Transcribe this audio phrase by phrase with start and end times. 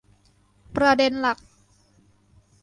[0.75, 1.37] ประเด็นหลัก